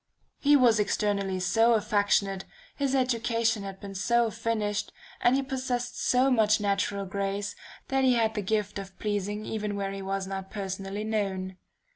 [0.39, 6.31] "He was externally so affectionate, his education had been so finished, and he possessed so
[6.31, 7.55] much natural grace,
[7.89, 11.57] that he had the gift of pleasing even where he was not personally known.